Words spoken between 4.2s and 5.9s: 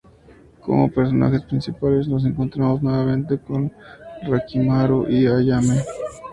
Rikimaru y Ayame.